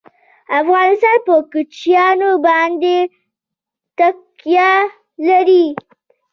افغانستان 0.59 1.17
په 1.27 1.35
کوچیان 1.51 2.19
باندې 2.45 2.97
تکیه 3.97 4.73
لري. 5.27 5.65